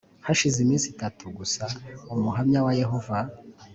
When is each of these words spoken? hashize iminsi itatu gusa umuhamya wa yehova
hashize 0.25 0.57
iminsi 0.65 0.87
itatu 0.93 1.23
gusa 1.39 1.63
umuhamya 2.13 2.59
wa 2.65 2.73
yehova 2.81 3.19